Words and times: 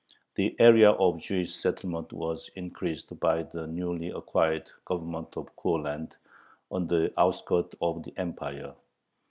The 0.33 0.55
area 0.57 0.89
of 0.93 1.19
Jewish 1.19 1.53
settlement 1.53 2.11
was 2.11 2.49
increased 2.55 3.19
by 3.19 3.43
the 3.43 3.67
newly 3.67 4.09
acquired 4.09 4.65
Government 4.85 5.37
of 5.37 5.55
Courland, 5.55 6.15
on 6.71 6.87
the 6.87 7.13
outskirts 7.19 7.75
of 7.83 8.01
the 8.01 8.13
Empire. 8.17 8.73